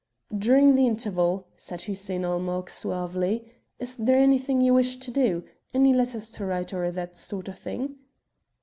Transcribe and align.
"During 0.35 0.73
the 0.73 0.87
interval," 0.87 1.45
said 1.57 1.83
Hussein 1.83 2.25
ul 2.25 2.39
Mulk 2.39 2.71
suavely, 2.71 3.53
"is 3.77 3.97
there 3.97 4.17
anything 4.17 4.59
you 4.59 4.73
wish 4.73 4.95
to 4.95 5.11
do 5.11 5.43
any 5.75 5.93
letters 5.93 6.31
to 6.31 6.45
write, 6.47 6.73
or 6.73 6.89
that 6.89 7.15
sort 7.15 7.47
of 7.47 7.59
thing?" 7.59 7.97